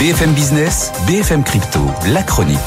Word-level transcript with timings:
BFM 0.00 0.32
Business, 0.32 0.92
BFM 1.06 1.44
Crypto, 1.44 1.78
la 2.14 2.22
chronique. 2.22 2.58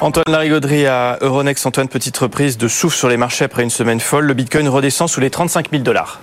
Antoine 0.00 0.24
Larigauderie 0.26 0.88
à 0.88 1.16
Euronext. 1.20 1.64
Antoine, 1.64 1.86
petite 1.86 2.18
reprise 2.18 2.58
de 2.58 2.66
souffle 2.66 2.96
sur 2.96 3.08
les 3.08 3.16
marchés 3.16 3.44
après 3.44 3.62
une 3.62 3.70
semaine 3.70 4.00
folle. 4.00 4.24
Le 4.24 4.34
Bitcoin 4.34 4.68
redescend 4.68 5.08
sous 5.08 5.20
les 5.20 5.30
35 5.30 5.70
000 5.70 5.84
dollars. 5.84 6.20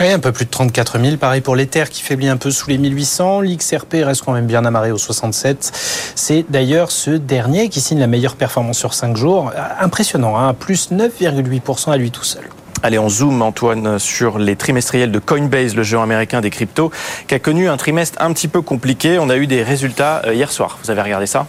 Oui, 0.00 0.10
un 0.10 0.18
peu 0.18 0.32
plus 0.32 0.46
de 0.46 0.50
34 0.50 0.98
000. 0.98 1.18
Pareil 1.18 1.40
pour 1.40 1.54
l'Ether 1.54 1.84
qui 1.88 2.02
faiblit 2.02 2.26
un 2.26 2.36
peu 2.36 2.50
sous 2.50 2.68
les 2.68 2.78
1800. 2.78 3.42
L'XRP 3.42 3.98
reste 4.02 4.24
quand 4.24 4.32
même 4.32 4.46
bien 4.46 4.64
amarré 4.64 4.90
au 4.90 4.98
67. 4.98 5.70
C'est 6.16 6.44
d'ailleurs 6.48 6.90
ce 6.90 7.12
dernier 7.12 7.68
qui 7.68 7.80
signe 7.80 8.00
la 8.00 8.08
meilleure 8.08 8.34
performance 8.34 8.78
sur 8.78 8.92
5 8.92 9.16
jours. 9.16 9.52
Impressionnant, 9.78 10.36
hein 10.36 10.52
plus 10.52 10.90
9,8% 10.90 11.92
à 11.92 11.96
lui 11.96 12.10
tout 12.10 12.24
seul. 12.24 12.42
Allez, 12.84 12.98
on 12.98 13.08
zoom, 13.08 13.40
Antoine, 13.40 13.98
sur 13.98 14.38
les 14.38 14.56
trimestriels 14.56 15.10
de 15.10 15.18
Coinbase, 15.18 15.74
le 15.74 15.82
géant 15.82 16.02
américain 16.02 16.42
des 16.42 16.50
cryptos, 16.50 16.92
qui 17.26 17.34
a 17.34 17.38
connu 17.38 17.66
un 17.66 17.78
trimestre 17.78 18.20
un 18.20 18.30
petit 18.34 18.46
peu 18.46 18.60
compliqué. 18.60 19.18
On 19.18 19.30
a 19.30 19.38
eu 19.38 19.46
des 19.46 19.62
résultats 19.62 20.20
euh, 20.26 20.34
hier 20.34 20.52
soir. 20.52 20.78
Vous 20.84 20.90
avez 20.90 21.00
regardé 21.00 21.24
ça? 21.24 21.46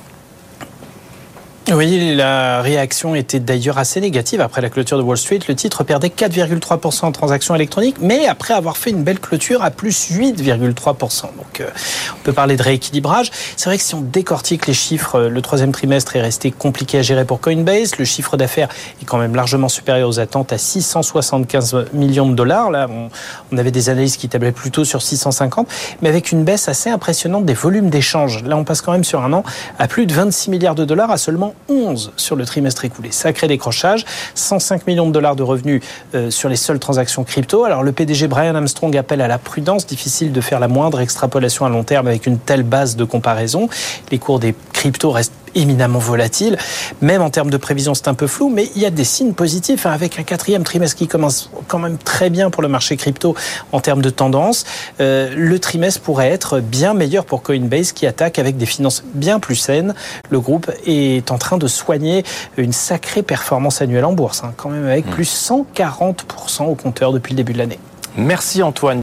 Oui, 1.73 2.13
la 2.13 2.61
réaction 2.61 3.15
était 3.15 3.39
d'ailleurs 3.39 3.79
assez 3.79 3.99
négative 3.99 4.39
après 4.39 4.61
la 4.61 4.69
clôture 4.69 4.99
de 4.99 5.01
Wall 5.01 5.17
Street. 5.17 5.39
Le 5.47 5.55
titre 5.55 5.83
perdait 5.83 6.09
4,3% 6.09 7.05
en 7.05 7.11
transactions 7.11 7.55
électroniques, 7.55 7.95
mais 7.99 8.27
après 8.27 8.53
avoir 8.53 8.77
fait 8.77 8.91
une 8.91 9.03
belle 9.03 9.19
clôture 9.19 9.63
à 9.63 9.71
plus 9.71 10.11
8,3%. 10.11 11.21
Donc 11.23 11.59
euh, 11.59 11.67
on 12.13 12.23
peut 12.23 12.33
parler 12.33 12.55
de 12.55 12.61
rééquilibrage. 12.61 13.31
C'est 13.57 13.67
vrai 13.67 13.77
que 13.79 13.83
si 13.83 13.95
on 13.95 14.01
décortique 14.01 14.67
les 14.67 14.75
chiffres, 14.75 15.15
euh, 15.15 15.29
le 15.29 15.41
troisième 15.41 15.71
trimestre 15.71 16.15
est 16.15 16.21
resté 16.21 16.51
compliqué 16.51 16.99
à 16.99 17.01
gérer 17.01 17.25
pour 17.25 17.39
Coinbase. 17.39 17.97
Le 17.97 18.05
chiffre 18.05 18.37
d'affaires 18.37 18.69
est 19.01 19.05
quand 19.05 19.17
même 19.17 19.35
largement 19.35 19.67
supérieur 19.67 20.07
aux 20.07 20.19
attentes 20.19 20.53
à 20.53 20.59
675 20.59 21.87
millions 21.93 22.29
de 22.29 22.35
dollars. 22.35 22.69
Là, 22.69 22.87
on, 22.91 23.09
on 23.51 23.57
avait 23.57 23.71
des 23.71 23.89
analyses 23.89 24.17
qui 24.17 24.29
tablaient 24.29 24.51
plutôt 24.51 24.85
sur 24.85 25.01
650, 25.01 25.67
mais 26.03 26.09
avec 26.09 26.31
une 26.31 26.43
baisse 26.43 26.69
assez 26.69 26.91
impressionnante 26.91 27.43
des 27.43 27.55
volumes 27.55 27.89
d'échanges. 27.89 28.43
Là, 28.43 28.55
on 28.55 28.63
passe 28.63 28.81
quand 28.81 28.91
même 28.91 29.03
sur 29.03 29.23
un 29.23 29.33
an 29.33 29.43
à 29.79 29.87
plus 29.87 30.05
de 30.05 30.13
26 30.13 30.51
milliards 30.51 30.75
de 30.75 30.85
dollars 30.85 31.09
à 31.09 31.17
seulement 31.17 31.54
11 31.69 32.11
sur 32.17 32.35
le 32.35 32.45
trimestre 32.45 32.85
écoulé. 32.85 33.11
Sacré 33.11 33.47
décrochage, 33.47 34.05
105 34.35 34.87
millions 34.87 35.07
de 35.07 35.11
dollars 35.11 35.35
de 35.35 35.43
revenus 35.43 35.81
euh, 36.13 36.29
sur 36.29 36.49
les 36.49 36.55
seules 36.55 36.79
transactions 36.79 37.23
crypto. 37.23 37.63
Alors 37.63 37.83
le 37.83 37.91
PDG 37.91 38.27
Brian 38.27 38.55
Armstrong 38.55 38.95
appelle 38.97 39.21
à 39.21 39.27
la 39.27 39.37
prudence, 39.37 39.85
difficile 39.85 40.31
de 40.31 40.41
faire 40.41 40.59
la 40.59 40.67
moindre 40.67 40.99
extrapolation 40.99 41.65
à 41.65 41.69
long 41.69 41.83
terme 41.83 42.07
avec 42.07 42.25
une 42.25 42.37
telle 42.37 42.63
base 42.63 42.95
de 42.95 43.03
comparaison. 43.03 43.69
Les 44.11 44.19
cours 44.19 44.39
des 44.39 44.53
cryptos 44.85 45.09
restent 45.09 45.33
éminemment 45.55 45.97
volatile. 45.97 46.57
Même 47.01 47.23
en 47.23 47.31
termes 47.31 47.49
de 47.49 47.57
prévision, 47.57 47.95
c'est 47.95 48.07
un 48.07 48.13
peu 48.13 48.27
flou, 48.27 48.49
mais 48.49 48.69
il 48.75 48.83
y 48.83 48.85
a 48.85 48.91
des 48.91 49.03
signes 49.03 49.33
positifs 49.33 49.87
hein, 49.87 49.91
avec 49.91 50.19
un 50.19 50.23
quatrième 50.23 50.63
trimestre 50.63 50.95
qui 50.95 51.07
commence 51.07 51.49
quand 51.67 51.79
même 51.79 51.97
très 51.97 52.29
bien 52.29 52.51
pour 52.51 52.61
le 52.61 52.67
marché 52.67 52.95
crypto 52.95 53.35
en 53.71 53.79
termes 53.79 54.03
de 54.03 54.11
tendance. 54.11 54.63
Euh, 54.99 55.33
le 55.35 55.57
trimestre 55.57 56.01
pourrait 56.01 56.29
être 56.29 56.59
bien 56.59 56.93
meilleur 56.93 57.25
pour 57.25 57.41
Coinbase 57.41 57.93
qui 57.93 58.05
attaque 58.05 58.37
avec 58.37 58.57
des 58.57 58.67
finances 58.67 59.03
bien 59.15 59.39
plus 59.39 59.55
saines. 59.55 59.95
Le 60.29 60.39
groupe 60.39 60.69
est 60.85 61.31
en 61.31 61.39
train 61.39 61.57
de 61.57 61.67
soigner 61.67 62.23
une 62.57 62.73
sacrée 62.73 63.23
performance 63.23 63.81
annuelle 63.81 64.05
en 64.05 64.13
bourse, 64.13 64.43
hein, 64.43 64.53
quand 64.55 64.69
même 64.69 64.85
avec 64.85 65.07
mmh. 65.07 65.11
plus 65.11 65.49
140% 65.49 66.65
au 66.65 66.75
compteur 66.75 67.11
depuis 67.11 67.33
le 67.33 67.37
début 67.37 67.53
de 67.53 67.57
l'année. 67.57 67.79
Merci 68.17 68.63
Antoine. 68.63 68.93